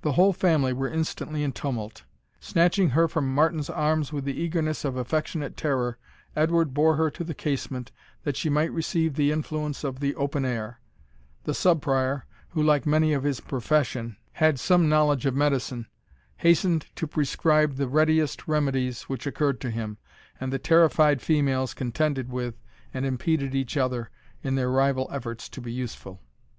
[0.00, 2.04] The whole family were instantly in tumult.
[2.40, 5.98] Snatching her from Martin's arms with the eagerness of affectionate terror,
[6.34, 7.92] Edward bore her to the casement,
[8.22, 10.80] that she might receive the influence of the open air;
[11.44, 15.84] the Sub Prior, who, like many of his profession, had some knowledge of medicine,
[16.38, 19.98] hastened to prescribe the readiest remedies which occurred to him,
[20.40, 22.54] and the terrified females contended with,
[22.94, 24.08] and impeded each other,
[24.42, 26.22] in their rival efforts to be useful.